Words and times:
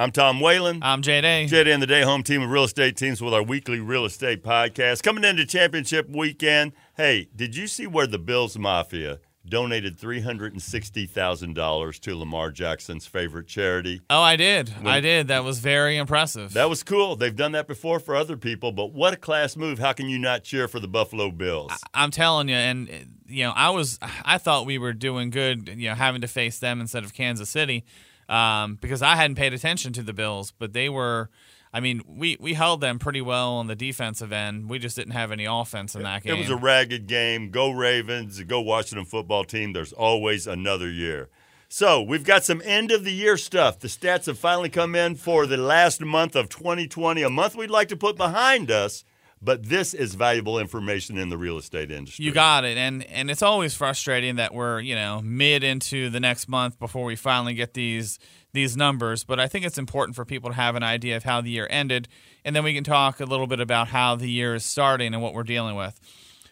I'm 0.00 0.12
Tom 0.12 0.38
Whalen. 0.38 0.78
I'm. 0.80 1.02
Jay 1.02 1.20
Day 1.20 1.48
and 1.50 1.82
the 1.82 1.86
Day 1.86 2.02
Home 2.02 2.22
Team 2.22 2.40
of 2.40 2.50
Real 2.50 2.62
Estate 2.62 2.96
Teams 2.96 3.20
with 3.20 3.34
our 3.34 3.42
weekly 3.42 3.80
real 3.80 4.04
estate 4.04 4.44
podcast. 4.44 5.02
Coming 5.02 5.24
into 5.24 5.44
championship 5.44 6.08
weekend. 6.08 6.70
Hey, 6.96 7.30
did 7.34 7.56
you 7.56 7.66
see 7.66 7.88
where 7.88 8.06
the 8.06 8.20
Bills 8.20 8.56
Mafia 8.56 9.18
donated 9.44 9.98
$360,000 9.98 12.00
to 12.00 12.16
Lamar 12.16 12.52
Jackson's 12.52 13.06
favorite 13.06 13.48
charity? 13.48 14.00
Oh, 14.08 14.20
I 14.20 14.36
did. 14.36 14.72
I 14.84 15.00
did. 15.00 15.26
That 15.26 15.42
was 15.42 15.58
very 15.58 15.96
impressive. 15.96 16.52
That 16.52 16.70
was 16.70 16.84
cool. 16.84 17.16
They've 17.16 17.34
done 17.34 17.50
that 17.52 17.66
before 17.66 17.98
for 17.98 18.14
other 18.14 18.36
people, 18.36 18.70
but 18.70 18.92
what 18.92 19.14
a 19.14 19.16
class 19.16 19.56
move. 19.56 19.80
How 19.80 19.94
can 19.94 20.08
you 20.08 20.20
not 20.20 20.44
cheer 20.44 20.68
for 20.68 20.78
the 20.78 20.86
Buffalo 20.86 21.32
Bills? 21.32 21.72
I'm 21.92 22.12
telling 22.12 22.48
you, 22.48 22.54
and 22.54 22.88
you 23.26 23.42
know, 23.42 23.50
I 23.50 23.70
was, 23.70 23.98
I 24.00 24.38
thought 24.38 24.64
we 24.64 24.78
were 24.78 24.92
doing 24.92 25.30
good, 25.30 25.66
you 25.66 25.88
know, 25.88 25.96
having 25.96 26.20
to 26.20 26.28
face 26.28 26.60
them 26.60 26.80
instead 26.80 27.02
of 27.02 27.14
Kansas 27.14 27.50
City, 27.50 27.84
um, 28.28 28.76
because 28.80 29.02
I 29.02 29.16
hadn't 29.16 29.36
paid 29.36 29.52
attention 29.52 29.92
to 29.94 30.02
the 30.02 30.12
Bills, 30.12 30.52
but 30.58 30.72
they 30.72 30.88
were. 30.88 31.30
I 31.70 31.80
mean, 31.80 32.00
we, 32.08 32.38
we 32.40 32.54
held 32.54 32.80
them 32.80 32.98
pretty 32.98 33.20
well 33.20 33.56
on 33.56 33.66
the 33.66 33.76
defensive 33.76 34.32
end. 34.32 34.70
We 34.70 34.78
just 34.78 34.96
didn't 34.96 35.12
have 35.12 35.30
any 35.30 35.44
offense 35.44 35.94
in 35.94 36.02
that 36.02 36.22
game. 36.22 36.34
It 36.34 36.38
was 36.38 36.48
a 36.48 36.56
ragged 36.56 37.06
game. 37.06 37.50
Go 37.50 37.70
Ravens, 37.70 38.42
go 38.44 38.62
Washington 38.62 39.04
football 39.04 39.44
team. 39.44 39.74
There's 39.74 39.92
always 39.92 40.46
another 40.46 40.90
year. 40.90 41.28
So 41.68 42.00
we've 42.00 42.24
got 42.24 42.44
some 42.44 42.62
end 42.64 42.90
of 42.90 43.04
the 43.04 43.12
year 43.12 43.36
stuff. 43.36 43.78
The 43.78 43.88
stats 43.88 44.24
have 44.24 44.38
finally 44.38 44.70
come 44.70 44.94
in 44.94 45.16
for 45.16 45.46
the 45.46 45.58
last 45.58 46.00
month 46.00 46.34
of 46.34 46.48
2020, 46.48 47.22
a 47.22 47.28
month 47.28 47.54
we'd 47.54 47.68
like 47.68 47.88
to 47.88 47.96
put 47.96 48.16
behind 48.16 48.70
us. 48.70 49.04
But 49.40 49.68
this 49.68 49.94
is 49.94 50.14
valuable 50.14 50.58
information 50.58 51.16
in 51.16 51.28
the 51.28 51.38
real 51.38 51.58
estate 51.58 51.90
industry. 51.90 52.24
You 52.24 52.32
got 52.32 52.64
it, 52.64 52.76
and 52.76 53.04
and 53.04 53.30
it's 53.30 53.42
always 53.42 53.74
frustrating 53.74 54.36
that 54.36 54.52
we're 54.52 54.80
you 54.80 54.94
know 54.94 55.20
mid 55.22 55.62
into 55.62 56.10
the 56.10 56.20
next 56.20 56.48
month 56.48 56.78
before 56.78 57.04
we 57.04 57.14
finally 57.14 57.54
get 57.54 57.74
these 57.74 58.18
these 58.52 58.76
numbers. 58.76 59.24
But 59.24 59.38
I 59.38 59.46
think 59.46 59.64
it's 59.64 59.78
important 59.78 60.16
for 60.16 60.24
people 60.24 60.50
to 60.50 60.56
have 60.56 60.74
an 60.74 60.82
idea 60.82 61.16
of 61.16 61.24
how 61.24 61.40
the 61.40 61.50
year 61.50 61.68
ended, 61.70 62.08
and 62.44 62.56
then 62.56 62.64
we 62.64 62.74
can 62.74 62.84
talk 62.84 63.20
a 63.20 63.24
little 63.24 63.46
bit 63.46 63.60
about 63.60 63.88
how 63.88 64.16
the 64.16 64.30
year 64.30 64.54
is 64.54 64.64
starting 64.64 65.14
and 65.14 65.22
what 65.22 65.34
we're 65.34 65.44
dealing 65.44 65.76
with. 65.76 65.98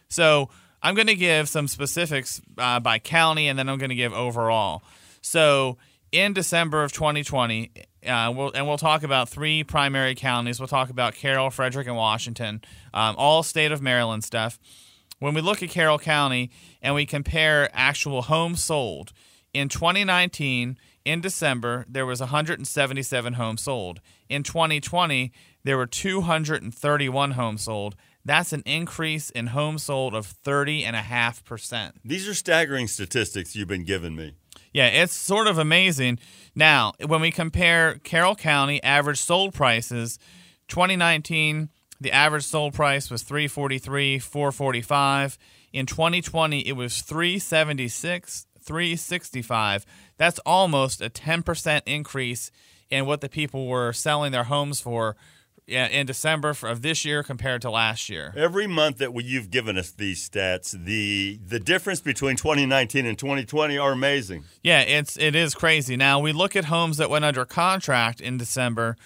So 0.09 0.51
I'm 0.83 0.95
going 0.95 1.09
to 1.09 1.17
give 1.17 1.49
some 1.49 1.67
specifics 1.67 2.41
uh, 2.59 2.79
by 2.79 3.01
county, 3.01 3.49
and 3.49 3.59
then 3.59 3.69
I'm 3.69 3.79
going 3.79 3.91
to 3.91 3.97
give 3.97 4.13
overall. 4.13 4.83
So 5.23 5.79
in 6.13 6.33
December 6.33 6.85
of 6.85 6.93
2020, 6.93 7.73
uh, 8.07 8.33
we'll, 8.33 8.53
and 8.55 8.67
we'll 8.67 8.79
talk 8.79 9.03
about 9.03 9.29
three 9.29 9.65
primary 9.65 10.15
counties. 10.15 10.61
We'll 10.61 10.69
talk 10.69 10.91
about 10.91 11.15
Carroll, 11.15 11.51
Frederick, 11.51 11.87
and 11.87 11.97
Washington, 11.97 12.63
um, 12.95 13.15
all 13.19 13.43
state 13.43 13.73
of 13.73 13.83
Maryland 13.83 14.25
stuff. 14.25 14.59
When 15.19 15.35
we 15.35 15.41
look 15.41 15.63
at 15.63 15.71
Carroll 15.71 15.99
County 15.99 16.51
and 16.83 16.95
we 16.95 17.07
compare 17.07 17.71
actual 17.73 18.23
homes 18.23 18.63
sold 18.63 19.13
in 19.55 19.69
2019, 19.69 20.77
in 21.07 21.21
December, 21.21 21.87
there 21.89 22.05
was 22.05 22.19
177 22.19 23.35
homes 23.35 23.63
sold. 23.63 24.01
In 24.29 24.43
2020, 24.43 25.33
there 25.63 25.77
were 25.77 25.87
231 25.87 27.31
homes 27.31 27.63
sold. 27.63 27.95
That's 28.25 28.53
an 28.53 28.65
increase 28.67 29.31
in 29.31 29.49
homes 29.49 29.85
sold 29.85 30.15
of 30.15 30.27
30.5%. 30.27 31.93
These 32.05 32.27
are 32.27 32.35
staggering 32.35 32.89
statistics 32.89 33.55
you've 33.55 33.69
been 33.69 33.85
giving 33.85 34.17
me. 34.17 34.35
Yeah, 34.77 34.89
it's 34.89 35.15
sort 35.15 35.47
of 35.47 35.57
amazing. 35.57 36.19
Now, 36.55 36.93
when 37.07 37.23
we 37.23 37.31
compare 37.31 37.95
Carroll 38.05 38.35
County 38.35 38.83
average 38.83 39.19
sold 39.19 39.55
prices, 39.55 40.19
2019 40.69 41.71
the 41.99 42.13
average 42.13 42.45
sold 42.45 42.75
price 42.75 43.11
was 43.11 43.23
343, 43.23 44.19
445. 44.19 45.39
In 45.73 45.87
2020 45.87 46.61
it 46.61 46.75
was 46.75 47.01
376, 47.01 48.47
365. 48.61 49.87
That's 50.19 50.41
almost 50.41 51.01
a 51.01 51.09
10% 51.09 51.81
increase 51.87 52.51
in 52.91 53.07
what 53.07 53.23
the 53.23 53.31
people 53.31 53.69
were 53.69 53.95
selling 53.95 54.31
their 54.31 54.45
homes 54.45 54.83
for 54.83 55.17
in 55.67 56.07
December 56.07 56.55
of 56.63 56.83
this 56.83 57.05
year 57.05 57.23
compared 57.23 57.63
to 57.63 57.71
last 57.71 58.09
year. 58.09 58.33
Every 58.37 58.67
month 58.67 58.99
that 58.99 59.13
we, 59.13 59.25
you've 59.25 59.51
given 59.51 59.77
us 59.77 59.91
these 59.91 60.29
stats, 60.29 60.73
the 60.73 61.41
the 61.45 61.59
difference 61.59 62.01
between 62.01 62.37
2019 62.37 63.05
and 63.05 63.19
2020 63.19 63.77
are 63.77 63.93
amazing. 63.93 64.45
Yeah, 64.63 64.81
it's 64.81 65.17
it 65.17 65.35
is 65.35 65.55
crazy. 65.55 65.97
Now 65.97 66.21
we 66.21 66.33
look 66.33 66.55
at 66.55 66.67
homes 66.67 66.99
that 66.99 67.11
went 67.11 67.25
under 67.25 67.45
contract 67.45 68.21
in 68.21 68.39
December. 68.39 68.97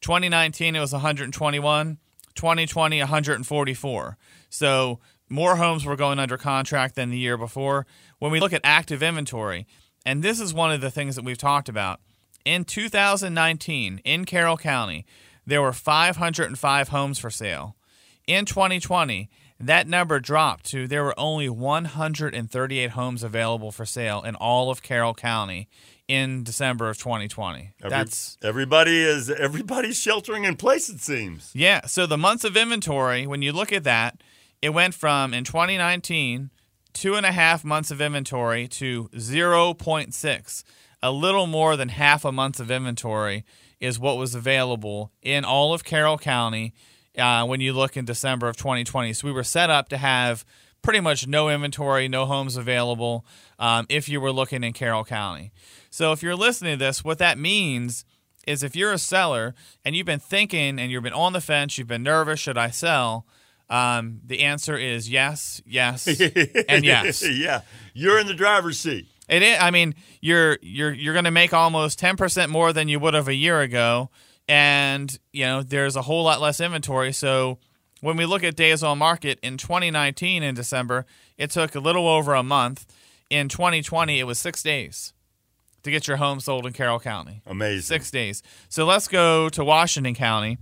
2019 0.00 0.76
it 0.76 0.80
was 0.80 0.92
121, 0.92 1.98
2020 2.34 2.98
144. 3.00 4.16
So 4.50 5.00
more 5.28 5.56
homes 5.56 5.84
were 5.84 5.96
going 5.96 6.18
under 6.18 6.38
contract 6.38 6.94
than 6.94 7.10
the 7.10 7.18
year 7.18 7.36
before. 7.36 7.86
When 8.18 8.32
we 8.32 8.40
look 8.40 8.52
at 8.52 8.60
active 8.64 9.02
inventory, 9.02 9.66
and 10.04 10.22
this 10.22 10.40
is 10.40 10.54
one 10.54 10.72
of 10.72 10.80
the 10.80 10.90
things 10.90 11.16
that 11.16 11.24
we've 11.24 11.38
talked 11.38 11.68
about, 11.68 12.00
in 12.44 12.64
2019 12.64 14.00
in 14.04 14.24
Carroll 14.24 14.56
County, 14.56 15.04
there 15.48 15.62
were 15.62 15.72
505 15.72 16.88
homes 16.88 17.18
for 17.18 17.30
sale. 17.30 17.74
In 18.26 18.44
2020, 18.44 19.30
that 19.58 19.88
number 19.88 20.20
dropped 20.20 20.66
to 20.66 20.86
there 20.86 21.02
were 21.02 21.18
only 21.18 21.48
138 21.48 22.90
homes 22.90 23.22
available 23.22 23.72
for 23.72 23.86
sale 23.86 24.22
in 24.22 24.34
all 24.34 24.70
of 24.70 24.82
Carroll 24.82 25.14
County 25.14 25.68
in 26.06 26.44
December 26.44 26.90
of 26.90 26.98
2020. 26.98 27.72
Every, 27.80 27.90
That's 27.90 28.36
everybody 28.42 29.02
is 29.02 29.30
everybody's 29.30 29.98
sheltering 29.98 30.44
in 30.44 30.56
place. 30.56 30.90
It 30.90 31.00
seems. 31.00 31.50
Yeah. 31.54 31.86
So 31.86 32.06
the 32.06 32.18
months 32.18 32.44
of 32.44 32.56
inventory, 32.56 33.26
when 33.26 33.40
you 33.40 33.52
look 33.52 33.72
at 33.72 33.84
that, 33.84 34.22
it 34.60 34.70
went 34.70 34.94
from 34.94 35.32
in 35.32 35.44
2019 35.44 36.50
two 36.92 37.14
and 37.14 37.24
a 37.24 37.32
half 37.32 37.64
months 37.64 37.90
of 37.90 38.00
inventory 38.00 38.66
to 38.66 39.08
0.6, 39.14 40.64
a 41.02 41.12
little 41.12 41.46
more 41.46 41.76
than 41.76 41.90
half 41.90 42.24
a 42.24 42.32
month 42.32 42.58
of 42.58 42.70
inventory 42.70 43.44
is 43.80 43.98
what 43.98 44.16
was 44.16 44.34
available 44.34 45.12
in 45.22 45.44
all 45.44 45.72
of 45.72 45.84
Carroll 45.84 46.18
County 46.18 46.74
uh, 47.16 47.44
when 47.46 47.60
you 47.60 47.72
look 47.72 47.96
in 47.96 48.04
December 48.04 48.48
of 48.48 48.56
2020. 48.56 49.12
So 49.12 49.26
we 49.26 49.32
were 49.32 49.44
set 49.44 49.70
up 49.70 49.88
to 49.90 49.96
have 49.96 50.44
pretty 50.82 51.00
much 51.00 51.26
no 51.26 51.48
inventory, 51.48 52.08
no 52.08 52.26
homes 52.26 52.56
available 52.56 53.24
um, 53.58 53.86
if 53.88 54.08
you 54.08 54.20
were 54.20 54.32
looking 54.32 54.62
in 54.64 54.72
Carroll 54.72 55.04
County. 55.04 55.52
So 55.90 56.12
if 56.12 56.22
you're 56.22 56.36
listening 56.36 56.78
to 56.78 56.84
this, 56.84 57.04
what 57.04 57.18
that 57.18 57.38
means 57.38 58.04
is 58.46 58.62
if 58.62 58.74
you're 58.74 58.92
a 58.92 58.98
seller 58.98 59.54
and 59.84 59.94
you've 59.94 60.06
been 60.06 60.18
thinking 60.18 60.78
and 60.78 60.90
you've 60.90 61.02
been 61.02 61.12
on 61.12 61.32
the 61.32 61.40
fence, 61.40 61.76
you've 61.78 61.88
been 61.88 62.02
nervous, 62.02 62.40
should 62.40 62.56
I 62.58 62.70
sell? 62.70 63.26
Um, 63.70 64.20
the 64.24 64.40
answer 64.40 64.78
is 64.78 65.10
yes, 65.10 65.60
yes, 65.66 66.06
and 66.68 66.84
yes. 66.84 67.22
yeah, 67.28 67.60
you're 67.92 68.18
in 68.18 68.26
the 68.26 68.34
driver's 68.34 68.78
seat. 68.78 69.06
It 69.28 69.42
is. 69.42 69.58
I 69.60 69.70
mean, 69.70 69.94
you're 70.20 70.58
you're 70.62 70.92
you're 70.92 71.14
going 71.14 71.24
to 71.24 71.30
make 71.30 71.52
almost 71.52 71.98
ten 71.98 72.16
percent 72.16 72.50
more 72.50 72.72
than 72.72 72.88
you 72.88 72.98
would 72.98 73.14
have 73.14 73.28
a 73.28 73.34
year 73.34 73.60
ago, 73.60 74.10
and 74.48 75.16
you 75.32 75.44
know 75.44 75.62
there's 75.62 75.96
a 75.96 76.02
whole 76.02 76.24
lot 76.24 76.40
less 76.40 76.60
inventory. 76.60 77.12
So 77.12 77.58
when 78.00 78.16
we 78.16 78.26
look 78.26 78.44
at 78.44 78.56
days 78.56 78.82
on 78.82 78.98
market 78.98 79.38
in 79.42 79.56
2019 79.56 80.42
in 80.42 80.54
December, 80.54 81.04
it 81.36 81.50
took 81.50 81.74
a 81.74 81.80
little 81.80 82.08
over 82.08 82.34
a 82.34 82.42
month. 82.42 82.86
In 83.30 83.48
2020, 83.48 84.18
it 84.18 84.24
was 84.24 84.38
six 84.38 84.62
days 84.62 85.12
to 85.82 85.90
get 85.90 86.08
your 86.08 86.16
home 86.16 86.40
sold 86.40 86.66
in 86.66 86.72
Carroll 86.72 86.98
County. 87.00 87.42
Amazing. 87.46 87.82
Six 87.82 88.10
days. 88.10 88.42
So 88.68 88.86
let's 88.86 89.08
go 89.08 89.48
to 89.50 89.64
Washington 89.64 90.14
County. 90.14 90.58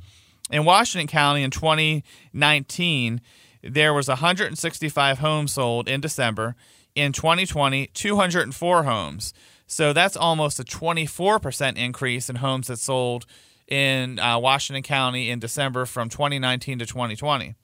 In 0.51 0.65
Washington 0.65 1.07
County 1.07 1.43
in 1.43 1.51
2019, 1.51 3.21
there 3.63 3.95
was 3.95 4.09
165 4.09 5.19
homes 5.19 5.53
sold 5.53 5.89
in 5.89 6.01
December 6.01 6.57
in 6.97 7.13
2020, 7.13 7.89
204 7.89 8.83
homes. 8.83 9.33
So 9.69 9.93
that's 9.93 10.17
almost 10.17 10.59
a 10.59 10.65
24% 10.65 11.77
increase 11.77 12.31
in 12.31 12.37
homes 12.37 12.69
that 12.69 12.79
sold 12.79 13.27
in 13.69 14.19
uh, 14.19 14.39
Washington 14.39 14.83
County 14.83 15.31
in 15.31 15.39
December 15.39 15.85
from 15.87 16.09
2019 16.09 16.79
to 16.79 16.87
2020. 16.87 17.55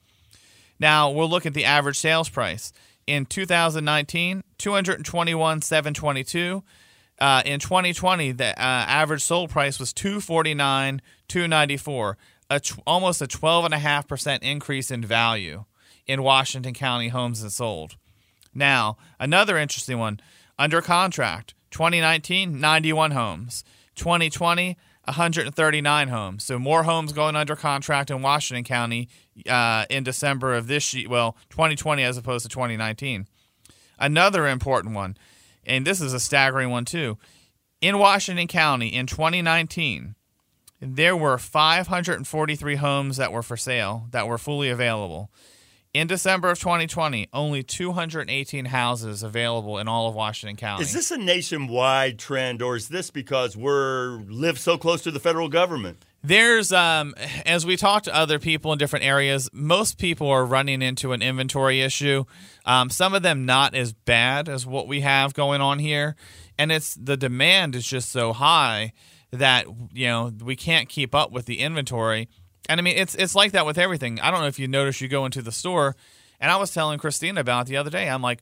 Now 0.78 1.10
we'll 1.10 1.30
look 1.30 1.46
at 1.46 1.54
the 1.54 1.64
average 1.64 1.98
sales 1.98 2.28
price. 2.28 2.72
In 3.06 3.24
2019, 3.26 4.44
221,722. 4.58 6.62
Uh, 7.18 7.42
in 7.44 7.60
2020, 7.60 8.32
the 8.32 8.48
uh, 8.48 8.54
average 8.58 9.22
sold 9.22 9.50
price 9.50 9.78
was 9.78 9.92
249, 9.92 11.02
294, 11.28 12.16
a 12.50 12.60
tw- 12.60 12.80
almost 12.86 13.22
a 13.22 13.26
12.5% 13.26 14.42
increase 14.42 14.90
in 14.90 15.04
value 15.04 15.64
in 16.06 16.22
Washington 16.22 16.74
County 16.74 17.08
homes 17.08 17.42
that 17.42 17.50
sold. 17.50 17.96
Now, 18.54 18.96
another 19.18 19.56
interesting 19.56 19.98
one 19.98 20.20
under 20.58 20.82
contract 20.82 21.54
2019, 21.70 22.60
91 22.60 23.10
homes. 23.12 23.64
2020, 23.94 24.76
139 25.04 26.08
homes. 26.08 26.44
So 26.44 26.58
more 26.58 26.84
homes 26.84 27.12
going 27.12 27.36
under 27.36 27.56
contract 27.56 28.10
in 28.10 28.22
Washington 28.22 28.64
County 28.64 29.08
uh, 29.48 29.84
in 29.90 30.04
December 30.04 30.54
of 30.54 30.66
this 30.66 30.94
year, 30.94 31.08
well, 31.08 31.36
2020 31.50 32.02
as 32.02 32.16
opposed 32.16 32.44
to 32.44 32.48
2019. 32.48 33.26
Another 33.98 34.48
important 34.48 34.94
one, 34.94 35.16
and 35.64 35.86
this 35.86 36.00
is 36.00 36.12
a 36.12 36.20
staggering 36.20 36.70
one 36.70 36.84
too. 36.84 37.18
In 37.80 37.98
Washington 37.98 38.46
County 38.46 38.88
in 38.88 39.06
2019, 39.06 40.14
there 40.80 41.16
were 41.16 41.38
543 41.38 42.76
homes 42.76 43.16
that 43.16 43.32
were 43.32 43.42
for 43.42 43.56
sale 43.56 44.06
that 44.10 44.26
were 44.26 44.38
fully 44.38 44.68
available. 44.68 45.30
In 45.94 46.06
December 46.06 46.48
of 46.48 46.58
2020, 46.58 47.28
only 47.34 47.62
218 47.62 48.64
houses 48.64 49.22
available 49.22 49.78
in 49.78 49.88
all 49.88 50.08
of 50.08 50.14
Washington 50.14 50.56
County. 50.56 50.84
Is 50.84 50.94
this 50.94 51.10
a 51.10 51.18
nationwide 51.18 52.18
trend, 52.18 52.62
or 52.62 52.76
is 52.76 52.88
this 52.88 53.10
because 53.10 53.58
we're 53.58 54.22
live 54.26 54.58
so 54.58 54.78
close 54.78 55.02
to 55.02 55.10
the 55.10 55.20
federal 55.20 55.50
government? 55.50 56.02
There's, 56.24 56.72
um, 56.72 57.14
as 57.44 57.66
we 57.66 57.76
talk 57.76 58.04
to 58.04 58.14
other 58.14 58.38
people 58.38 58.72
in 58.72 58.78
different 58.78 59.04
areas, 59.04 59.50
most 59.52 59.98
people 59.98 60.30
are 60.30 60.46
running 60.46 60.80
into 60.80 61.12
an 61.12 61.20
inventory 61.20 61.82
issue. 61.82 62.24
Um, 62.64 62.88
some 62.88 63.12
of 63.12 63.22
them 63.22 63.44
not 63.44 63.74
as 63.74 63.92
bad 63.92 64.48
as 64.48 64.64
what 64.64 64.88
we 64.88 65.00
have 65.00 65.34
going 65.34 65.60
on 65.60 65.78
here, 65.78 66.16
and 66.58 66.72
it's 66.72 66.94
the 66.94 67.18
demand 67.18 67.74
is 67.74 67.86
just 67.86 68.10
so 68.10 68.32
high 68.32 68.94
that 69.30 69.66
you 69.92 70.06
know 70.06 70.32
we 70.42 70.56
can't 70.56 70.88
keep 70.88 71.14
up 71.14 71.32
with 71.32 71.44
the 71.46 71.58
inventory. 71.58 72.30
And 72.68 72.80
I 72.80 72.82
mean, 72.82 72.96
it's 72.96 73.14
it's 73.14 73.34
like 73.34 73.52
that 73.52 73.66
with 73.66 73.78
everything. 73.78 74.20
I 74.20 74.30
don't 74.30 74.40
know 74.40 74.46
if 74.46 74.58
you 74.58 74.68
notice 74.68 75.00
you 75.00 75.08
go 75.08 75.24
into 75.24 75.42
the 75.42 75.52
store, 75.52 75.96
and 76.40 76.50
I 76.50 76.56
was 76.56 76.72
telling 76.72 76.98
Christina 76.98 77.40
about 77.40 77.66
the 77.66 77.76
other 77.76 77.90
day. 77.90 78.08
I'm 78.08 78.22
like, 78.22 78.40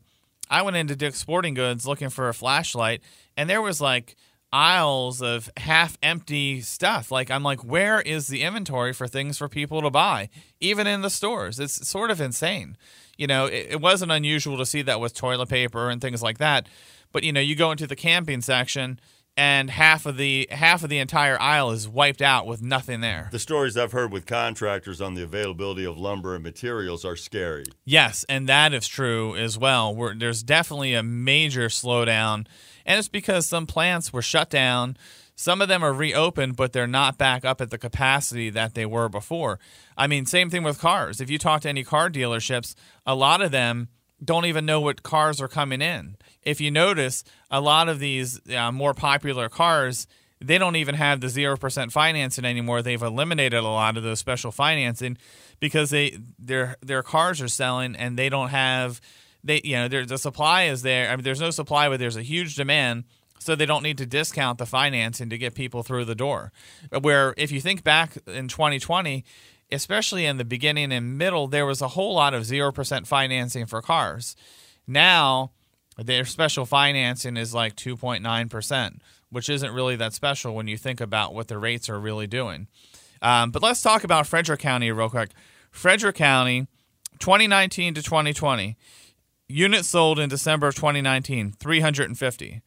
I 0.50 0.62
went 0.62 0.76
into 0.76 0.96
Dick's 0.96 1.19
Sporting 1.19 1.55
Goods 1.55 1.87
looking 1.87 2.11
for 2.11 2.28
a 2.28 2.34
flashlight, 2.34 3.02
and 3.37 3.49
there 3.49 3.62
was 3.62 3.81
like 3.81 4.17
aisles 4.52 5.22
of 5.22 5.49
half 5.56 5.96
empty 6.02 6.61
stuff. 6.61 7.11
Like 7.11 7.31
I'm 7.31 7.43
like, 7.43 7.64
where 7.64 8.00
is 8.00 8.26
the 8.26 8.43
inventory 8.43 8.93
for 8.93 9.06
things 9.06 9.38
for 9.38 9.49
people 9.49 9.81
to 9.82 9.90
buy, 9.90 10.28
even 10.61 10.87
in 10.87 11.02
the 11.02 11.11
stores? 11.11 11.61
It's 11.61 11.88
sort 11.88 12.11
of 12.11 12.20
insane. 12.20 12.76
You 13.16 13.26
know, 13.26 13.46
it, 13.46 13.69
it 13.70 13.81
wasn't 13.81 14.12
unusual 14.12 14.58
to 14.58 14.66
see 14.66 14.82
that 14.82 15.00
with 15.00 15.14
toilet 15.14 15.49
paper 15.49 15.88
and 15.88 16.00
things 16.00 16.23
like 16.23 16.38
that. 16.38 16.69
But 17.12 17.23
you 17.23 17.32
know, 17.32 17.40
you 17.40 17.55
go 17.55 17.70
into 17.70 17.87
the 17.87 17.96
camping 17.96 18.40
section 18.40 19.00
and 19.36 19.70
half 19.70 20.06
of 20.06 20.16
the 20.16 20.48
half 20.50 20.82
of 20.82 20.90
the 20.90 20.98
entire 20.98 21.40
aisle 21.40 21.70
is 21.70 21.88
wiped 21.88 22.20
out 22.20 22.46
with 22.46 22.62
nothing 22.62 23.00
there. 23.00 23.28
The 23.32 23.38
stories 23.38 23.76
I've 23.76 23.92
heard 23.92 24.12
with 24.12 24.26
contractors 24.26 25.00
on 25.00 25.14
the 25.14 25.22
availability 25.22 25.84
of 25.84 25.98
lumber 25.98 26.34
and 26.34 26.44
materials 26.44 27.04
are 27.04 27.16
scary. 27.16 27.64
Yes, 27.84 28.24
and 28.28 28.48
that 28.48 28.74
is 28.74 28.86
true 28.86 29.36
as 29.36 29.56
well. 29.56 29.94
We're, 29.94 30.14
there's 30.14 30.42
definitely 30.42 30.94
a 30.94 31.02
major 31.02 31.68
slowdown, 31.68 32.46
and 32.84 32.98
it's 32.98 33.08
because 33.08 33.46
some 33.46 33.66
plants 33.66 34.12
were 34.12 34.22
shut 34.22 34.50
down. 34.50 34.96
Some 35.34 35.62
of 35.62 35.68
them 35.68 35.82
are 35.82 35.92
reopened, 35.94 36.56
but 36.56 36.74
they're 36.74 36.86
not 36.86 37.16
back 37.16 37.46
up 37.46 37.62
at 37.62 37.70
the 37.70 37.78
capacity 37.78 38.50
that 38.50 38.74
they 38.74 38.84
were 38.84 39.08
before. 39.08 39.58
I 39.96 40.06
mean, 40.06 40.26
same 40.26 40.50
thing 40.50 40.62
with 40.64 40.78
cars. 40.78 41.18
If 41.18 41.30
you 41.30 41.38
talk 41.38 41.62
to 41.62 41.68
any 41.70 41.82
car 41.82 42.10
dealerships, 42.10 42.74
a 43.06 43.14
lot 43.14 43.40
of 43.40 43.50
them 43.50 43.88
don't 44.25 44.46
even 44.46 44.67
know 44.67 44.81
what 44.81 45.02
cars 45.02 45.40
are 45.40 45.49
coming 45.49 45.81
in. 45.81 46.17
If 46.43 46.61
you 46.61 46.70
notice, 46.70 47.25
a 47.50 47.61
lot 47.61 47.88
of 47.88 47.99
these 47.99 48.40
uh, 48.50 48.72
more 48.72 48.94
popular 48.94 49.49
cars, 49.49 50.06
they 50.40 50.58
don't 50.58 50.76
even 50.76 50.94
have 50.94 51.20
the 51.20 51.26
0% 51.26 51.93
financing 51.93 52.44
anymore. 52.44 52.82
They've 52.82 53.02
eliminated 53.02 53.58
a 53.58 53.69
lot 53.69 53.96
of 53.96 54.02
those 54.02 54.19
special 54.19 54.50
financing 54.50 55.19
because 55.58 55.90
they 55.90 56.19
their 56.38 56.76
their 56.81 57.02
cars 57.02 57.43
are 57.43 57.49
selling 57.49 57.94
and 57.94 58.19
they 58.19 58.31
don't 58.31 58.49
have 58.49 59.00
they 59.44 59.61
you 59.62 59.76
know 59.76 59.88
the 59.88 60.19
supply 60.19 60.64
is 60.64 60.82
there. 60.82 61.11
I 61.11 61.16
mean 61.16 61.25
there's 61.25 61.40
no 61.40 61.50
supply 61.50 61.88
but 61.88 61.99
there's 61.99 62.16
a 62.16 62.23
huge 62.23 62.56
demand 62.56 63.05
so 63.38 63.55
they 63.55 63.66
don't 63.66 63.82
need 63.82 63.99
to 63.99 64.06
discount 64.06 64.58
the 64.58 64.66
financing 64.66 65.31
to 65.31 65.38
get 65.38 65.55
people 65.55 65.82
through 65.82 66.06
the 66.06 66.14
door. 66.14 66.52
Where 67.00 67.34
if 67.37 67.52
you 67.52 67.61
think 67.61 67.84
back 67.84 68.16
in 68.26 68.49
2020, 68.49 69.25
especially 69.72 70.26
in 70.26 70.37
the 70.37 70.44
beginning 70.44 70.93
and 70.93 71.17
middle, 71.17 71.46
there 71.46 71.67
was 71.67 71.81
a 71.81 71.88
whole 71.88 72.14
lot 72.14 72.34
of 72.34 72.43
0% 72.44 73.06
financing 73.06 73.67
for 73.67 73.82
cars. 73.82 74.37
Now, 74.87 75.52
their 75.96 76.25
special 76.25 76.67
financing 76.67 77.37
is 77.37 77.55
like 77.55 77.76
2.9%, 77.76 78.99
which 79.31 79.49
isn't 79.49 79.72
really 79.72 79.96
that 79.96 80.12
special 80.12 80.55
when 80.55 80.67
you 80.67 80.76
think 80.76 81.00
about 81.00 81.34
what 81.34 81.49
the 81.49 81.58
rates 81.58 81.88
are 81.88 82.00
really 82.00 82.26
doing. 82.26 82.69
Um, 83.22 83.50
but 83.50 83.62
let's 83.62 83.82
talk 83.82 84.05
about 84.05 84.26
Frederick 84.26 84.61
County 84.61 84.90
real 84.90 85.11
quick. 85.11 85.31
Frederick 85.70 86.16
County, 86.16 86.66
2019 87.19 87.94
to 87.94 88.02
2020, 88.02 88.76
units 89.46 89.88
sold 89.88 90.19
in 90.19 90.28
December 90.28 90.69
of 90.69 90.75
2019, 90.75 91.52
350. 91.52 92.62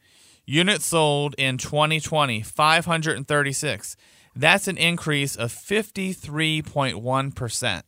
Units 0.45 0.85
sold 0.85 1.35
in 1.37 1.57
2020, 1.57 2.41
536. 2.41 3.97
That's 4.35 4.67
an 4.67 4.77
increase 4.77 5.35
of 5.35 5.51
53.1%. 5.51 7.83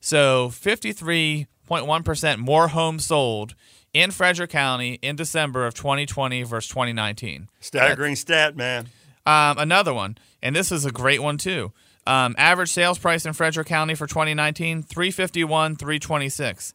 So 0.00 0.48
53.1% 0.48 2.38
more 2.38 2.68
homes 2.68 3.06
sold 3.06 3.54
in 3.92 4.10
Frederick 4.10 4.50
County 4.50 4.98
in 5.02 5.16
December 5.16 5.66
of 5.66 5.74
2020 5.74 6.44
versus 6.44 6.70
2019. 6.70 7.48
Staggering 7.60 8.12
That's, 8.12 8.20
stat, 8.20 8.56
man. 8.56 8.88
Um, 9.26 9.58
another 9.58 9.92
one, 9.92 10.16
and 10.42 10.54
this 10.54 10.70
is 10.72 10.84
a 10.84 10.92
great 10.92 11.22
one 11.22 11.38
too. 11.38 11.72
Um, 12.06 12.34
average 12.38 12.72
sales 12.72 12.98
price 12.98 13.26
in 13.26 13.34
Frederick 13.34 13.66
County 13.66 13.94
for 13.94 14.06
2019, 14.06 14.82
351, 14.82 15.76
326. 15.76 16.72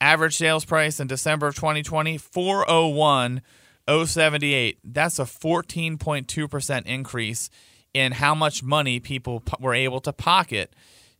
Average 0.00 0.36
sales 0.36 0.64
price 0.66 1.00
in 1.00 1.06
December 1.06 1.46
of 1.46 1.54
2020, 1.54 2.18
401, 2.18 3.40
078. 3.88 4.78
That's 4.84 5.18
a 5.18 5.24
14.2% 5.24 6.86
increase 6.86 7.48
in 7.94 8.12
how 8.12 8.34
much 8.34 8.62
money 8.62 9.00
people 9.00 9.42
were 9.60 9.74
able 9.74 10.00
to 10.00 10.12
pocket 10.12 10.74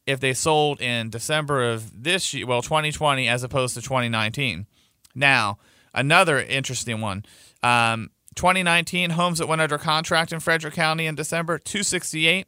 if 0.06 0.20
they 0.20 0.34
sold 0.34 0.80
in 0.80 1.08
December 1.08 1.70
of 1.70 2.02
this 2.04 2.34
year, 2.34 2.46
well, 2.46 2.60
2020 2.60 3.26
as 3.28 3.42
opposed 3.42 3.74
to 3.74 3.80
2019. 3.80 4.66
Now, 5.14 5.58
another 5.94 6.40
interesting 6.40 7.00
one. 7.00 7.24
Um, 7.62 8.10
2019 8.34 9.10
homes 9.10 9.38
that 9.38 9.46
went 9.46 9.62
under 9.62 9.78
contract 9.78 10.32
in 10.32 10.40
Frederick 10.40 10.74
County 10.74 11.06
in 11.06 11.14
December, 11.14 11.58
268. 11.58 12.46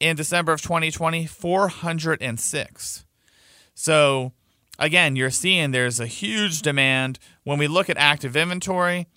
In 0.00 0.16
December 0.16 0.52
of 0.52 0.62
2020, 0.62 1.26
406. 1.26 3.04
So, 3.74 4.32
again, 4.78 5.14
you're 5.14 5.28
seeing 5.28 5.72
there's 5.72 6.00
a 6.00 6.06
huge 6.06 6.62
demand. 6.62 7.18
When 7.44 7.58
we 7.58 7.68
look 7.68 7.90
at 7.90 7.98
active 7.98 8.34
inventory, 8.34 9.08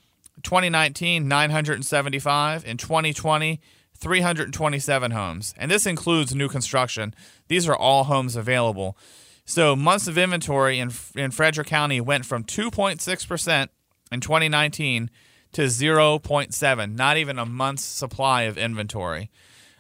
2019, 0.42 1.26
975. 1.26 2.66
In 2.66 2.76
2020, 2.76 3.62
327 3.98 5.12
homes. 5.12 5.54
And 5.58 5.72
this 5.72 5.86
includes 5.86 6.36
new 6.36 6.50
construction. 6.50 7.14
These 7.48 7.68
are 7.68 7.76
all 7.76 8.06
homes 8.06 8.36
available. 8.36 8.98
So 9.46 9.76
months 9.76 10.08
of 10.08 10.18
inventory 10.18 10.80
in, 10.80 10.92
in 11.16 11.32
Frederick 11.32 11.68
County 11.68 12.00
went 12.00 12.26
from 12.26 12.44
2.6% 12.44 13.68
in 14.12 14.20
2019 14.22 15.10
to 15.54 15.62
0.7, 15.64 16.96
not 16.96 17.18
even 17.18 17.38
a 17.38 17.46
month's 17.46 17.84
supply 17.84 18.44
of 18.44 18.58
inventory. 18.58 19.30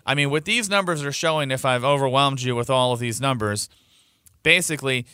I 0.05 0.15
mean, 0.15 0.29
what 0.29 0.45
these 0.45 0.69
numbers 0.69 1.03
are 1.03 1.11
showing, 1.11 1.49
if 1.49 1.65
I've 1.65 1.83
overwhelmed 1.83 2.41
you 2.41 2.55
with 2.55 2.69
all 2.69 2.91
of 2.91 2.99
these 2.99 3.21
numbers, 3.21 3.69
basically, 4.43 5.05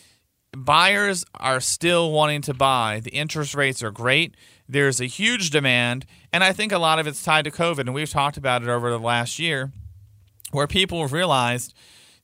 buyers 0.52 1.26
are 1.36 1.60
still 1.60 2.12
wanting 2.12 2.42
to 2.44 2.54
buy. 2.54 3.00
The 3.00 3.12
interest 3.12 3.54
rates 3.56 3.84
are 3.84 3.92
great. 3.92 4.36
There's 4.72 5.02
a 5.02 5.06
huge 5.06 5.50
demand, 5.50 6.06
and 6.32 6.44
I 6.44 6.54
think 6.54 6.72
a 6.72 6.78
lot 6.78 7.00
of 7.00 7.08
it's 7.08 7.24
tied 7.24 7.46
to 7.46 7.52
COVID, 7.52 7.80
and 7.80 7.94
we've 7.94 8.10
talked 8.10 8.38
about 8.38 8.62
it 8.62 8.70
over 8.70 8.92
the 8.92 9.00
last 9.00 9.40
year, 9.40 9.72
where 10.52 10.68
people 10.68 11.02
have 11.02 11.12
realized 11.12 11.74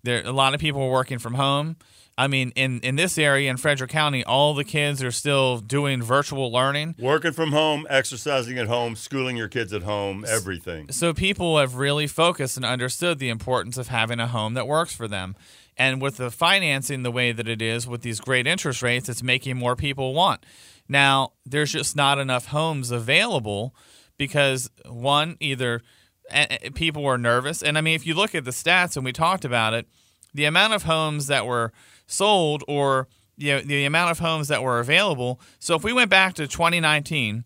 there 0.03 0.23
a 0.23 0.31
lot 0.31 0.53
of 0.53 0.59
people 0.59 0.83
are 0.83 0.91
working 0.91 1.17
from 1.17 1.33
home. 1.33 1.75
I 2.17 2.27
mean, 2.27 2.53
in, 2.55 2.79
in 2.81 2.95
this 2.95 3.17
area 3.17 3.49
in 3.49 3.57
Frederick 3.57 3.89
County, 3.89 4.23
all 4.23 4.53
the 4.53 4.63
kids 4.63 5.03
are 5.03 5.11
still 5.11 5.57
doing 5.57 6.01
virtual 6.01 6.49
learning. 6.51 6.95
Working 6.99 7.33
from 7.33 7.51
home, 7.51 7.85
exercising 7.89 8.57
at 8.57 8.67
home, 8.67 8.95
schooling 8.95 9.35
your 9.35 9.49
kids 9.49 9.73
at 9.73 9.81
home, 9.81 10.23
everything. 10.25 10.91
So 10.91 11.13
people 11.13 11.57
have 11.57 11.75
really 11.75 12.07
focused 12.07 12.55
and 12.55 12.65
understood 12.65 13.19
the 13.19 13.29
importance 13.29 13.77
of 13.77 13.89
having 13.89 14.19
a 14.19 14.27
home 14.27 14.53
that 14.53 14.67
works 14.67 14.95
for 14.95 15.07
them. 15.07 15.35
And 15.77 16.01
with 16.01 16.15
the 16.17 16.31
financing 16.31 17.03
the 17.03 17.11
way 17.11 17.33
that 17.33 17.49
it 17.49 17.61
is, 17.61 17.85
with 17.85 18.01
these 18.01 18.21
great 18.21 18.47
interest 18.47 18.81
rates, 18.81 19.09
it's 19.09 19.21
making 19.21 19.57
more 19.57 19.75
people 19.75 20.13
want. 20.13 20.45
Now, 20.87 21.33
there's 21.45 21.71
just 21.71 21.95
not 21.95 22.19
enough 22.19 22.47
homes 22.47 22.91
available 22.91 23.75
because, 24.17 24.69
one, 24.85 25.37
either 25.39 25.81
eh, 26.29 26.45
eh, 26.49 26.69
people 26.73 27.03
were 27.03 27.17
nervous. 27.17 27.61
And 27.63 27.77
I 27.77 27.81
mean, 27.81 27.95
if 27.95 28.05
you 28.05 28.13
look 28.13 28.35
at 28.35 28.45
the 28.45 28.51
stats, 28.51 28.95
and 28.95 29.03
we 29.03 29.11
talked 29.11 29.45
about 29.45 29.73
it, 29.73 29.87
the 30.33 30.45
amount 30.45 30.73
of 30.73 30.83
homes 30.83 31.27
that 31.27 31.45
were 31.45 31.71
sold 32.07 32.63
or 32.67 33.07
you 33.37 33.53
know, 33.53 33.61
the 33.61 33.85
amount 33.85 34.11
of 34.11 34.19
homes 34.19 34.47
that 34.47 34.63
were 34.63 34.79
available. 34.79 35.39
So 35.59 35.75
if 35.75 35.83
we 35.83 35.93
went 35.93 36.09
back 36.09 36.35
to 36.35 36.47
2019, 36.47 37.43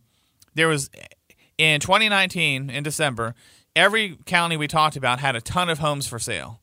there 0.53 0.67
was 0.67 0.89
in 1.57 1.79
2019 1.79 2.69
in 2.69 2.83
December, 2.83 3.35
every 3.75 4.17
county 4.25 4.57
we 4.57 4.67
talked 4.67 4.95
about 4.95 5.19
had 5.19 5.35
a 5.35 5.41
ton 5.41 5.69
of 5.69 5.79
homes 5.79 6.07
for 6.07 6.19
sale. 6.19 6.61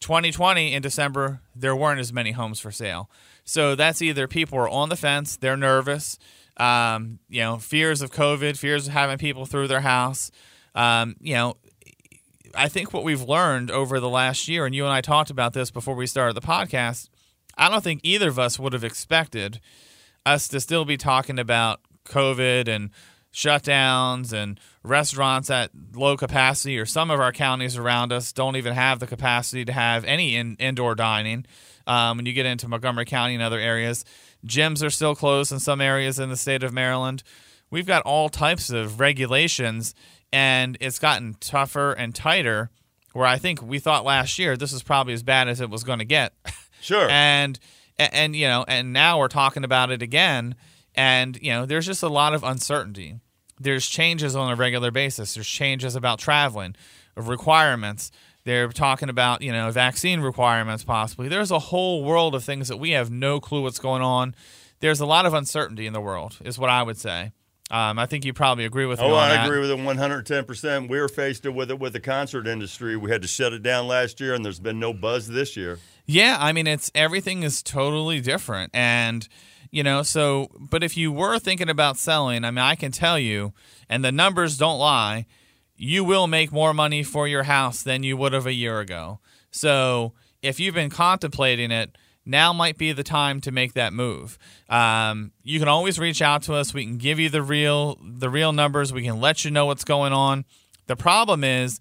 2020 0.00 0.74
in 0.74 0.82
December, 0.82 1.40
there 1.54 1.74
weren't 1.74 2.00
as 2.00 2.12
many 2.12 2.32
homes 2.32 2.60
for 2.60 2.70
sale. 2.70 3.10
So 3.44 3.74
that's 3.74 4.02
either 4.02 4.28
people 4.28 4.58
are 4.58 4.68
on 4.68 4.88
the 4.88 4.96
fence, 4.96 5.36
they're 5.36 5.56
nervous, 5.56 6.18
um, 6.58 7.18
you 7.28 7.40
know, 7.40 7.58
fears 7.58 8.02
of 8.02 8.10
COVID, 8.10 8.56
fears 8.56 8.88
of 8.88 8.92
having 8.92 9.18
people 9.18 9.46
through 9.46 9.68
their 9.68 9.80
house. 9.80 10.30
Um, 10.74 11.16
you 11.20 11.34
know, 11.34 11.56
I 12.54 12.68
think 12.68 12.92
what 12.92 13.04
we've 13.04 13.22
learned 13.22 13.70
over 13.70 14.00
the 14.00 14.08
last 14.08 14.48
year, 14.48 14.66
and 14.66 14.74
you 14.74 14.84
and 14.84 14.92
I 14.92 15.00
talked 15.00 15.30
about 15.30 15.52
this 15.52 15.70
before 15.70 15.94
we 15.94 16.06
started 16.06 16.34
the 16.34 16.40
podcast, 16.40 17.08
I 17.56 17.70
don't 17.70 17.84
think 17.84 18.00
either 18.02 18.28
of 18.28 18.38
us 18.38 18.58
would 18.58 18.72
have 18.72 18.84
expected 18.84 19.60
us 20.24 20.48
to 20.48 20.60
still 20.60 20.84
be 20.84 20.96
talking 20.96 21.38
about 21.38 21.80
COVID 22.06 22.68
and 22.68 22.90
shutdowns 23.36 24.32
and 24.32 24.58
restaurants 24.82 25.50
at 25.50 25.70
low 25.94 26.16
capacity, 26.16 26.78
or 26.78 26.86
some 26.86 27.10
of 27.10 27.20
our 27.20 27.32
counties 27.32 27.76
around 27.76 28.10
us 28.10 28.32
don't 28.32 28.56
even 28.56 28.72
have 28.72 28.98
the 28.98 29.06
capacity 29.06 29.62
to 29.66 29.72
have 29.72 30.06
any 30.06 30.36
in, 30.36 30.56
indoor 30.56 30.94
dining. 30.94 31.44
Um, 31.86 32.16
when 32.16 32.24
you 32.24 32.32
get 32.32 32.46
into 32.46 32.66
Montgomery 32.66 33.04
County 33.04 33.34
and 33.34 33.42
other 33.42 33.58
areas, 33.58 34.06
gyms 34.44 34.82
are 34.82 34.88
still 34.88 35.14
closed 35.14 35.52
in 35.52 35.60
some 35.60 35.82
areas 35.82 36.18
in 36.18 36.30
the 36.30 36.36
state 36.36 36.62
of 36.62 36.72
Maryland. 36.72 37.22
We've 37.70 37.86
got 37.86 38.02
all 38.04 38.30
types 38.30 38.70
of 38.70 39.00
regulations, 39.00 39.94
and 40.32 40.78
it's 40.80 40.98
gotten 40.98 41.34
tougher 41.38 41.92
and 41.92 42.14
tighter. 42.14 42.70
Where 43.12 43.26
I 43.26 43.36
think 43.36 43.62
we 43.62 43.78
thought 43.78 44.04
last 44.04 44.38
year 44.38 44.56
this 44.56 44.72
was 44.72 44.82
probably 44.82 45.12
as 45.12 45.22
bad 45.22 45.48
as 45.48 45.60
it 45.60 45.68
was 45.70 45.84
going 45.84 45.98
to 46.00 46.04
get. 46.06 46.32
Sure. 46.78 47.08
and 47.10 47.58
and 47.98 48.36
you 48.36 48.46
know, 48.46 48.64
and 48.68 48.92
now 48.92 49.18
we're 49.18 49.28
talking 49.28 49.64
about 49.64 49.90
it 49.90 50.02
again, 50.02 50.54
and 50.94 51.36
you 51.40 51.50
know, 51.50 51.64
there's 51.66 51.86
just 51.86 52.02
a 52.02 52.08
lot 52.08 52.34
of 52.34 52.44
uncertainty 52.44 53.18
there's 53.60 53.86
changes 53.86 54.36
on 54.36 54.50
a 54.50 54.56
regular 54.56 54.90
basis. 54.90 55.34
There's 55.34 55.46
changes 55.46 55.96
about 55.96 56.18
traveling, 56.18 56.74
of 57.16 57.28
requirements. 57.28 58.10
They're 58.44 58.68
talking 58.68 59.08
about 59.08 59.42
you 59.42 59.52
know 59.52 59.70
vaccine 59.70 60.20
requirements 60.20 60.84
possibly. 60.84 61.28
There's 61.28 61.50
a 61.50 61.58
whole 61.58 62.04
world 62.04 62.34
of 62.34 62.44
things 62.44 62.68
that 62.68 62.76
we 62.76 62.90
have 62.90 63.10
no 63.10 63.40
clue 63.40 63.62
what's 63.62 63.78
going 63.78 64.02
on. 64.02 64.34
There's 64.80 65.00
a 65.00 65.06
lot 65.06 65.26
of 65.26 65.34
uncertainty 65.34 65.86
in 65.86 65.92
the 65.92 66.00
world, 66.00 66.38
is 66.44 66.58
what 66.58 66.70
I 66.70 66.82
would 66.82 66.98
say. 66.98 67.32
Um, 67.68 67.98
I 67.98 68.06
think 68.06 68.24
you 68.24 68.32
probably 68.32 68.64
agree 68.64 68.86
with 68.86 69.00
me. 69.00 69.06
Oh, 69.06 69.14
I 69.16 69.30
that. 69.30 69.46
agree 69.46 69.58
with 69.58 69.70
it 69.70 69.82
110. 69.82 70.44
percent 70.44 70.88
We 70.88 71.00
were 71.00 71.08
faced 71.08 71.44
with 71.44 71.70
it 71.70 71.80
with 71.80 71.94
the 71.94 72.00
concert 72.00 72.46
industry. 72.46 72.96
We 72.96 73.10
had 73.10 73.22
to 73.22 73.28
shut 73.28 73.52
it 73.52 73.62
down 73.64 73.88
last 73.88 74.20
year, 74.20 74.34
and 74.34 74.44
there's 74.44 74.60
been 74.60 74.78
no 74.78 74.92
buzz 74.92 75.26
this 75.26 75.56
year. 75.56 75.80
Yeah, 76.04 76.36
I 76.38 76.52
mean, 76.52 76.68
it's 76.68 76.92
everything 76.94 77.42
is 77.42 77.64
totally 77.64 78.20
different, 78.20 78.70
and 78.72 79.26
you 79.70 79.82
know, 79.82 80.02
so. 80.02 80.48
But 80.58 80.82
if 80.82 80.96
you 80.96 81.12
were 81.12 81.38
thinking 81.38 81.68
about 81.68 81.96
selling, 81.96 82.44
I 82.44 82.50
mean, 82.50 82.64
I 82.64 82.74
can 82.74 82.92
tell 82.92 83.18
you 83.18 83.52
and 83.88 84.04
the 84.04 84.12
numbers 84.12 84.56
don't 84.56 84.78
lie, 84.78 85.26
you 85.76 86.04
will 86.04 86.26
make 86.26 86.52
more 86.52 86.74
money 86.74 87.02
for 87.02 87.28
your 87.28 87.44
house 87.44 87.82
than 87.82 88.02
you 88.02 88.16
would 88.16 88.32
have 88.32 88.46
a 88.46 88.52
year 88.52 88.80
ago. 88.80 89.20
So 89.50 90.12
if 90.42 90.58
you've 90.60 90.74
been 90.74 90.90
contemplating 90.90 91.70
it, 91.70 91.96
now 92.24 92.52
might 92.52 92.76
be 92.76 92.92
the 92.92 93.04
time 93.04 93.40
to 93.42 93.52
make 93.52 93.74
that 93.74 93.92
move. 93.92 94.38
Um, 94.68 95.32
you 95.44 95.60
can 95.60 95.68
always 95.68 95.98
reach 95.98 96.20
out 96.20 96.42
to 96.42 96.54
us. 96.54 96.74
We 96.74 96.84
can 96.84 96.98
give 96.98 97.20
you 97.20 97.28
the 97.28 97.42
real 97.42 97.98
the 98.02 98.28
real 98.28 98.52
numbers. 98.52 98.92
We 98.92 99.04
can 99.04 99.20
let 99.20 99.44
you 99.44 99.50
know 99.50 99.66
what's 99.66 99.84
going 99.84 100.12
on. 100.12 100.44
The 100.86 100.96
problem 100.96 101.44
is 101.44 101.78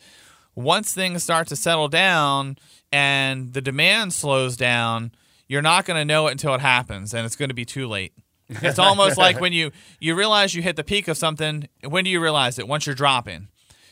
once 0.54 0.94
things 0.94 1.24
start 1.24 1.48
to 1.48 1.56
settle 1.56 1.88
down 1.88 2.58
and 2.92 3.54
the 3.54 3.62
demand 3.62 4.14
slows 4.14 4.56
down, 4.56 5.12
you're 5.48 5.62
not 5.62 5.86
going 5.86 6.00
to 6.00 6.06
know 6.06 6.28
it 6.28 6.32
until 6.32 6.54
it 6.56 6.62
happens, 6.62 7.14
and 7.14 7.26
it's 7.26 7.36
going 7.36 7.50
to 7.50 7.56
be 7.56 7.66
too 7.66 7.88
late. 7.88 8.14
It's 8.48 8.80
almost 8.80 9.18
like 9.18 9.40
when 9.40 9.54
you 9.54 9.72
you 10.00 10.16
realize 10.16 10.54
you 10.54 10.62
hit 10.62 10.76
the 10.76 10.84
peak 10.84 11.08
of 11.08 11.18
something. 11.18 11.68
When 11.84 12.04
do 12.04 12.10
you 12.10 12.22
realize 12.22 12.60
it? 12.60 12.68
Once 12.68 12.86
you're 12.86 12.96
dropping. 12.96 13.48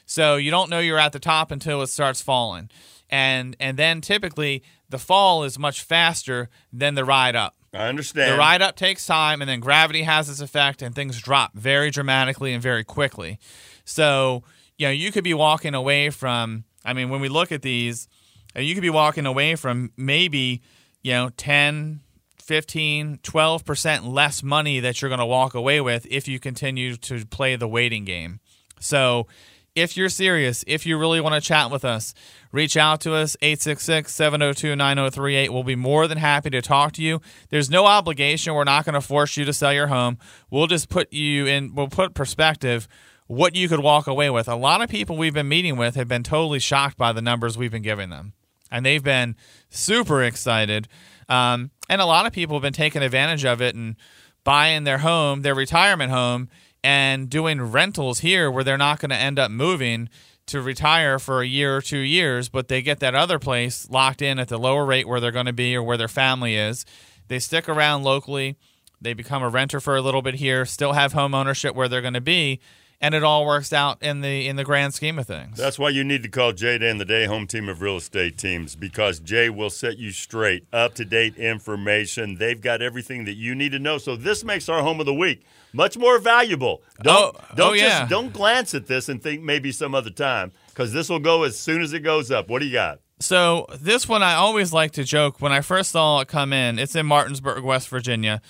So 0.05 0.35
you 0.35 0.51
don't 0.51 0.69
know 0.69 0.79
you're 0.79 0.99
at 0.99 1.13
the 1.13 1.19
top 1.19 1.51
until 1.51 1.81
it 1.81 1.87
starts 1.87 2.21
falling, 2.21 2.69
and 3.09 3.55
and 3.59 3.77
then 3.77 4.01
typically 4.01 4.63
the 4.89 4.99
fall 4.99 5.43
is 5.43 5.57
much 5.57 5.81
faster 5.81 6.49
than 6.71 6.95
the 6.95 7.05
ride 7.05 7.35
up. 7.35 7.55
I 7.73 7.87
understand. 7.87 8.33
The 8.33 8.37
ride 8.37 8.61
up 8.61 8.75
takes 8.75 9.05
time, 9.05 9.41
and 9.41 9.49
then 9.49 9.59
gravity 9.59 10.03
has 10.03 10.29
its 10.29 10.41
effect, 10.41 10.81
and 10.81 10.93
things 10.93 11.19
drop 11.19 11.55
very 11.55 11.89
dramatically 11.89 12.53
and 12.53 12.61
very 12.61 12.83
quickly. 12.83 13.39
So 13.85 14.43
you 14.77 14.87
know 14.87 14.91
you 14.91 15.11
could 15.11 15.23
be 15.23 15.33
walking 15.33 15.73
away 15.73 16.09
from. 16.09 16.65
I 16.85 16.93
mean, 16.93 17.09
when 17.09 17.21
we 17.21 17.29
look 17.29 17.51
at 17.51 17.61
these, 17.61 18.09
you 18.55 18.73
could 18.75 18.81
be 18.81 18.89
walking 18.89 19.25
away 19.25 19.55
from 19.55 19.91
maybe 19.95 20.61
you 21.03 21.11
know 21.11 21.29
10 21.37 22.01
15, 22.43 23.19
12% 23.23 24.13
less 24.13 24.43
money 24.43 24.81
that 24.81 25.01
you're 25.01 25.09
going 25.09 25.19
to 25.19 25.25
walk 25.25 25.53
away 25.53 25.79
with 25.79 26.05
if 26.09 26.27
you 26.27 26.39
continue 26.39 26.97
to 26.97 27.25
play 27.25 27.55
the 27.55 27.69
waiting 27.69 28.03
game. 28.03 28.41
So, 28.79 29.27
if 29.75 29.97
you're 29.97 30.09
serious, 30.09 30.63
if 30.67 30.85
you 30.85 30.99
really 30.99 31.19
want 31.19 31.33
to 31.33 31.41
chat 31.41 31.71
with 31.71 31.83
us, 31.83 32.13
reach 32.51 32.77
out 32.77 33.01
to 33.01 33.15
us 33.15 33.35
866-702-9038. 33.41 35.49
We'll 35.49 35.63
be 35.63 35.75
more 35.75 36.07
than 36.07 36.19
happy 36.19 36.51
to 36.51 36.61
talk 36.61 36.91
to 36.93 37.01
you. 37.01 37.21
There's 37.49 37.71
no 37.71 37.87
obligation. 37.87 38.53
We're 38.53 38.65
not 38.65 38.85
going 38.85 38.93
to 38.93 39.01
force 39.01 39.35
you 39.35 39.45
to 39.45 39.53
sell 39.53 39.73
your 39.73 39.87
home. 39.87 40.19
We'll 40.51 40.67
just 40.67 40.89
put 40.89 41.11
you 41.11 41.47
in 41.47 41.73
we'll 41.73 41.87
put 41.87 42.13
perspective 42.13 42.87
what 43.25 43.55
you 43.55 43.67
could 43.67 43.79
walk 43.79 44.05
away 44.05 44.29
with. 44.29 44.47
A 44.47 44.55
lot 44.55 44.83
of 44.83 44.89
people 44.89 45.17
we've 45.17 45.33
been 45.33 45.49
meeting 45.49 45.75
with 45.75 45.95
have 45.95 46.07
been 46.07 46.21
totally 46.21 46.59
shocked 46.59 46.97
by 46.97 47.11
the 47.11 47.23
numbers 47.23 47.57
we've 47.57 47.71
been 47.71 47.81
giving 47.81 48.11
them. 48.11 48.33
And 48.73 48.85
they've 48.85 49.03
been 49.03 49.37
super 49.69 50.21
excited 50.21 50.89
um, 51.29 51.71
and 51.89 52.01
a 52.01 52.05
lot 52.05 52.25
of 52.25 52.33
people 52.33 52.55
have 52.55 52.61
been 52.61 52.73
taking 52.73 53.01
advantage 53.01 53.45
of 53.45 53.61
it 53.61 53.75
and 53.75 53.95
buying 54.43 54.83
their 54.83 54.99
home, 54.99 55.41
their 55.41 55.55
retirement 55.55 56.11
home, 56.11 56.49
and 56.83 57.29
doing 57.29 57.61
rentals 57.61 58.19
here 58.19 58.51
where 58.51 58.63
they're 58.63 58.77
not 58.77 58.99
going 58.99 59.09
to 59.09 59.15
end 59.15 59.39
up 59.39 59.49
moving 59.49 60.09
to 60.45 60.61
retire 60.61 61.19
for 61.19 61.41
a 61.41 61.47
year 61.47 61.77
or 61.77 61.81
two 61.81 61.99
years, 61.99 62.49
but 62.49 62.67
they 62.67 62.81
get 62.81 62.99
that 62.99 63.15
other 63.15 63.39
place 63.39 63.89
locked 63.89 64.21
in 64.21 64.37
at 64.39 64.49
the 64.49 64.57
lower 64.57 64.85
rate 64.85 65.07
where 65.07 65.21
they're 65.21 65.31
going 65.31 65.45
to 65.45 65.53
be 65.53 65.75
or 65.75 65.81
where 65.81 65.95
their 65.95 66.09
family 66.09 66.55
is. 66.55 66.85
They 67.29 67.39
stick 67.39 67.69
around 67.69 68.03
locally. 68.03 68.57
They 68.99 69.13
become 69.13 69.41
a 69.41 69.49
renter 69.49 69.79
for 69.79 69.95
a 69.95 70.01
little 70.01 70.21
bit 70.21 70.35
here, 70.35 70.65
still 70.65 70.93
have 70.93 71.13
home 71.13 71.33
ownership 71.33 71.75
where 71.75 71.87
they're 71.87 72.01
going 72.01 72.13
to 72.13 72.21
be, 72.21 72.59
and 73.03 73.13
it 73.13 73.21
all 73.21 73.45
works 73.45 73.73
out 73.73 74.01
in 74.01 74.21
the 74.21 74.47
in 74.47 74.55
the 74.55 74.63
grand 74.63 74.93
scheme 74.93 75.19
of 75.19 75.27
things. 75.27 75.57
That's 75.57 75.77
why 75.77 75.89
you 75.89 76.05
need 76.05 76.23
to 76.23 76.29
call 76.29 76.53
Jay 76.53 76.77
Day 76.77 76.89
and 76.89 77.01
the 77.01 77.05
Day 77.05 77.25
Home 77.25 77.45
Team 77.45 77.67
of 77.67 77.81
Real 77.81 77.97
Estate 77.97 78.37
Teams 78.37 78.77
because 78.77 79.19
Jay 79.19 79.49
will 79.49 79.69
set 79.69 79.97
you 79.97 80.11
straight, 80.11 80.65
up 80.71 80.95
to 80.95 81.03
date 81.03 81.35
information. 81.35 82.37
They've 82.37 82.59
got 82.59 82.81
everything 82.81 83.25
that 83.25 83.33
you 83.33 83.55
need 83.55 83.73
to 83.73 83.79
know. 83.79 83.97
So 83.97 84.15
this 84.15 84.45
makes 84.45 84.69
our 84.69 84.81
home 84.81 85.01
of 85.01 85.05
the 85.05 85.13
week 85.13 85.45
much 85.73 85.97
more 85.97 86.17
valuable. 86.17 86.81
Don't 87.01 87.35
oh, 87.35 87.39
oh 87.51 87.55
don't 87.55 87.73
oh, 87.73 87.77
just 87.77 87.99
yeah. 87.99 88.07
don't 88.07 88.31
glance 88.31 88.73
at 88.73 88.87
this 88.87 89.09
and 89.09 89.21
think 89.21 89.43
maybe 89.43 89.73
some 89.73 89.93
other 89.93 90.09
time 90.09 90.53
because 90.69 90.93
this 90.93 91.09
will 91.09 91.19
go 91.19 91.43
as 91.43 91.59
soon 91.59 91.81
as 91.81 91.91
it 91.91 91.99
goes 91.99 92.31
up. 92.31 92.49
What 92.49 92.59
do 92.59 92.65
you 92.65 92.73
got? 92.73 93.01
So 93.19 93.67
this 93.81 94.07
one 94.07 94.23
I 94.23 94.35
always 94.35 94.71
like 94.71 94.91
to 94.93 95.03
joke 95.03 95.41
when 95.41 95.51
I 95.51 95.59
first 95.59 95.91
saw 95.91 96.21
it 96.21 96.29
come 96.29 96.53
in. 96.53 96.79
It's 96.79 96.95
in 96.95 97.05
Martinsburg, 97.05 97.65
West 97.65 97.89
Virginia. 97.89 98.41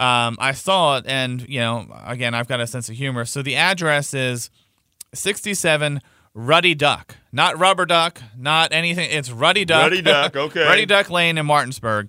Um, 0.00 0.38
I 0.40 0.52
saw 0.52 0.96
it, 0.96 1.04
and 1.06 1.46
you 1.46 1.60
know, 1.60 1.86
again, 2.06 2.34
I've 2.34 2.48
got 2.48 2.58
a 2.58 2.66
sense 2.66 2.88
of 2.88 2.96
humor. 2.96 3.26
So 3.26 3.42
the 3.42 3.56
address 3.56 4.14
is 4.14 4.48
67 5.12 6.00
Ruddy 6.32 6.74
Duck, 6.74 7.16
not 7.32 7.58
Rubber 7.58 7.84
Duck, 7.84 8.22
not 8.34 8.72
anything. 8.72 9.10
It's 9.10 9.30
Ruddy 9.30 9.66
Duck. 9.66 9.90
Ruddy 9.90 10.00
Duck, 10.00 10.36
okay. 10.36 10.64
Ruddy 10.64 10.86
Duck 10.86 11.10
Lane 11.10 11.36
in 11.36 11.44
Martinsburg. 11.44 12.08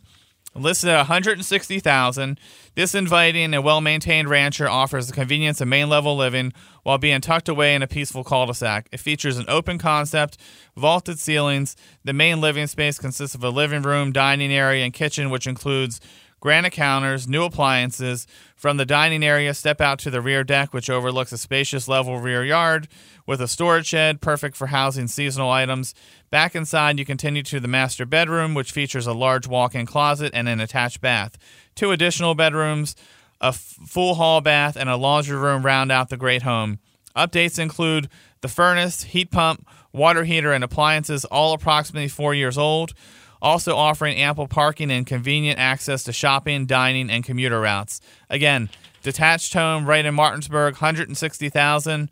Listed 0.54 0.90
at 0.90 0.98
160,000. 0.98 2.40
This 2.76 2.94
inviting 2.94 3.54
and 3.54 3.64
well-maintained 3.64 4.30
rancher 4.30 4.68
offers 4.70 5.08
the 5.08 5.14
convenience 5.14 5.62
of 5.62 5.70
main-level 5.70 6.18
living 6.18 6.52
while 6.84 6.98
being 6.98 7.22
tucked 7.22 7.48
away 7.48 7.74
in 7.74 7.82
a 7.82 7.88
peaceful 7.88 8.26
cul-de-sac. 8.26 8.90
It 8.92 9.00
features 9.00 9.38
an 9.38 9.46
open 9.48 9.78
concept, 9.78 10.38
vaulted 10.76 11.20
ceilings. 11.20 11.78
The 12.04 12.12
main 12.12 12.42
living 12.42 12.68
space 12.68 13.00
consists 13.00 13.34
of 13.34 13.46
a 13.46 13.50
living 13.50 13.82
room, 13.82 14.12
dining 14.12 14.52
area, 14.52 14.84
and 14.84 14.94
kitchen, 14.94 15.30
which 15.30 15.48
includes 15.48 16.02
granite 16.42 16.74
counters, 16.74 17.28
new 17.28 17.44
appliances. 17.46 18.28
From 18.58 18.76
the 18.78 18.86
dining 18.86 19.24
area, 19.24 19.54
step 19.54 19.80
out 19.80 20.00
to 20.00 20.10
the 20.10 20.22
rear 20.22 20.44
deck, 20.44 20.74
which 20.74 20.90
overlooks 20.90 21.32
a 21.32 21.38
spacious 21.38 21.88
level 21.88 22.20
rear 22.20 22.44
yard 22.44 22.90
with 23.26 23.40
a 23.40 23.48
storage 23.48 23.86
shed, 23.86 24.20
perfect 24.20 24.58
for 24.58 24.68
housing 24.68 25.08
seasonal 25.08 25.50
items. 25.50 25.96
Back 26.30 26.56
inside, 26.56 27.00
you 27.00 27.06
continue 27.06 27.44
to 27.44 27.60
the 27.60 27.68
master 27.68 28.06
bedroom, 28.06 28.54
which 28.54 28.72
features 28.72 29.08
a 29.08 29.14
large 29.14 29.48
walk 29.48 29.74
in 29.74 29.86
closet 29.86 30.32
and 30.34 30.50
an 30.50 30.60
attached 30.60 31.00
bath. 31.00 31.38
Two 31.76 31.92
additional 31.92 32.36
bedrooms, 32.36 32.96
a 33.40 33.48
f- 33.48 33.78
full 33.88 34.16
hall 34.16 34.42
bath, 34.42 34.76
and 34.76 34.90
a 34.90 34.98
laundry 34.98 35.38
room 35.38 35.64
round 35.64 35.92
out 35.92 36.10
the 36.10 36.18
great 36.18 36.42
home. 36.42 36.80
Updates 37.16 37.60
include 37.60 38.10
the 38.42 38.48
furnace, 38.48 39.04
heat 39.04 39.32
pump, 39.32 39.68
water 39.94 40.24
heater, 40.24 40.54
and 40.54 40.64
appliances, 40.64 41.26
all 41.26 41.54
approximately 41.54 42.08
four 42.08 42.34
years 42.34 42.58
old 42.58 42.94
also 43.42 43.76
offering 43.76 44.18
ample 44.18 44.48
parking 44.48 44.92
and 44.92 45.06
convenient 45.06 45.60
access 45.60 46.04
to 46.04 46.14
shopping, 46.14 46.66
dining, 46.66 47.10
and 47.10 47.24
commuter 47.24 47.60
routes. 47.60 48.02
Again, 48.30 48.70
detached 49.04 49.54
home 49.54 49.86
right 49.86 50.06
in 50.06 50.14
Martinsburg, 50.14 50.76
160,000 50.76 52.10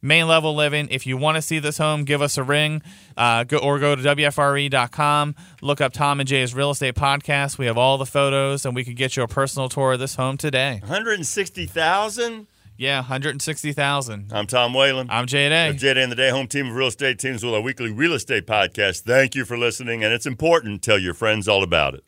main 0.00 0.28
level 0.28 0.54
living. 0.54 0.88
If 0.90 1.06
you 1.06 1.16
want 1.16 1.36
to 1.36 1.42
see 1.42 1.58
this 1.58 1.78
home, 1.78 2.04
give 2.04 2.22
us 2.22 2.38
a 2.38 2.42
ring 2.42 2.82
uh, 3.16 3.44
go, 3.44 3.58
or 3.58 3.78
go 3.78 3.96
to 3.96 4.02
WFRE.com. 4.02 5.34
Look 5.60 5.80
up 5.80 5.92
Tom 5.92 6.20
and 6.20 6.28
Jay's 6.28 6.54
Real 6.54 6.70
Estate 6.70 6.94
Podcast. 6.94 7.58
We 7.58 7.66
have 7.66 7.78
all 7.78 7.98
the 7.98 8.06
photos 8.06 8.64
and 8.64 8.74
we 8.74 8.84
could 8.84 8.96
get 8.96 9.16
you 9.16 9.22
a 9.22 9.28
personal 9.28 9.68
tour 9.68 9.92
of 9.92 9.98
this 10.00 10.14
home 10.14 10.36
today. 10.36 10.78
160,000? 10.82 12.46
Yeah, 12.78 13.00
160,000. 13.00 14.30
I'm 14.32 14.46
Tom 14.46 14.72
Whalen. 14.72 15.08
I'm 15.10 15.26
Jay 15.26 15.48
Day. 15.48 15.72
Jay 15.72 15.94
Day 15.94 16.02
and 16.04 16.12
the 16.12 16.16
Day 16.16 16.30
Home 16.30 16.46
Team 16.46 16.68
of 16.68 16.76
Real 16.76 16.86
Estate 16.86 17.18
Teams 17.18 17.44
with 17.44 17.52
our 17.52 17.60
weekly 17.60 17.90
real 17.90 18.12
estate 18.12 18.46
podcast. 18.46 19.00
Thank 19.00 19.34
you 19.34 19.44
for 19.44 19.58
listening, 19.58 20.04
and 20.04 20.14
it's 20.14 20.26
important. 20.26 20.80
Tell 20.80 20.96
your 20.96 21.12
friends 21.12 21.48
all 21.48 21.64
about 21.64 21.94
it. 21.94 22.04